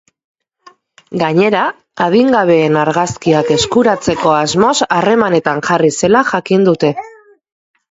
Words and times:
Gainera, 1.21 1.65
adingabeen 2.05 2.79
argazkiak 2.85 3.53
eskuratzeko 3.57 4.33
asmoz 4.39 4.73
harremanetan 4.89 5.65
jarri 5.71 5.95
zela 6.01 6.27
jakin 6.35 6.69
dute. 6.73 6.95